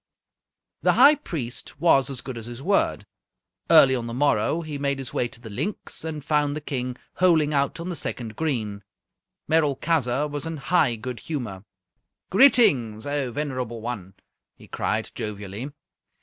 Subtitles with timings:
[0.81, 3.05] The High Priest was as good as his word.
[3.69, 6.97] Early on the morrow he made his way to the Linx, and found the King
[7.17, 8.81] holing out on the second green.
[9.47, 11.65] Merolchazzar was in high good humour.
[12.31, 14.15] "Greetings, O venerable one!"
[14.55, 15.69] he cried, jovially.